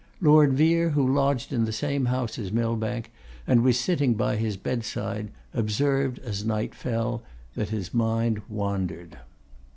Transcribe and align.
Lord 0.19 0.53
Vere, 0.53 0.89
who 0.89 1.07
lodged 1.07 1.53
in 1.53 1.65
the 1.65 1.71
same 1.71 2.05
house 2.05 2.39
as 2.39 2.51
Millbank, 2.51 3.11
and 3.45 3.61
was 3.63 3.79
sitting 3.79 4.15
by 4.15 4.35
his 4.35 4.57
bedside, 4.57 5.29
observed, 5.53 6.17
as 6.25 6.43
night 6.43 6.73
fell, 6.73 7.21
that 7.53 7.69
his 7.69 7.93
mind 7.93 8.41
wandered. 8.49 9.19